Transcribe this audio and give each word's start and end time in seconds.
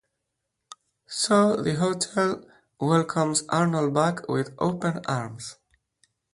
So 1.05 1.55
the 1.61 1.75
hotel 1.75 2.43
welcomes 2.79 3.43
Arnold 3.49 3.93
back 3.93 4.27
with 4.27 4.55
open 4.57 4.99
arms. 5.05 5.57